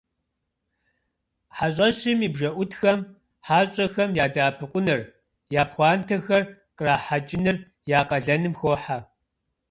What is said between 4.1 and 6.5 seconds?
ядэӏэпыкъуныр, я пхъуантэхэр